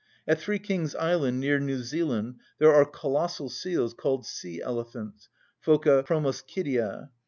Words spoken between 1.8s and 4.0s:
Zealand, there are colossal seals